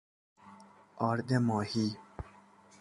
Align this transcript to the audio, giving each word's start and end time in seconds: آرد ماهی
آرد 0.97 1.33
ماهی 1.33 1.97